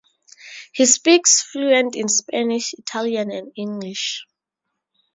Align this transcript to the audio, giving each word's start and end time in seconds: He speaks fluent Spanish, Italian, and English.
He 0.73 0.87
speaks 0.87 1.43
fluent 1.43 1.95
Spanish, 2.09 2.73
Italian, 2.73 3.29
and 3.29 3.51
English. 3.55 4.25